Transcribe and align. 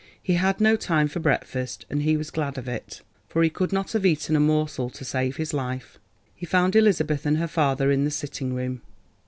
He 0.19 0.33
had 0.33 0.59
no 0.59 0.75
time 0.77 1.07
for 1.07 1.19
breakfast, 1.19 1.85
and 1.87 2.01
he 2.01 2.17
was 2.17 2.31
glad 2.31 2.57
of 2.57 2.67
it, 2.67 3.01
for 3.27 3.43
he 3.43 3.51
could 3.51 3.71
not 3.71 3.91
have 3.91 4.03
eaten 4.03 4.35
a 4.35 4.39
morsel 4.39 4.89
to 4.89 5.05
save 5.05 5.35
his 5.35 5.53
life. 5.53 5.99
He 6.33 6.47
found 6.47 6.75
Elizabeth 6.75 7.23
and 7.23 7.37
her 7.37 7.47
father 7.47 7.91
in 7.91 8.03
the 8.03 8.09
sitting 8.09 8.55
room. 8.55 8.81